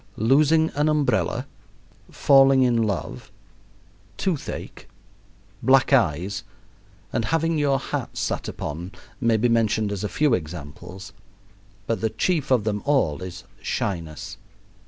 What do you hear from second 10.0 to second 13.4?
a few examples, but the chief of them all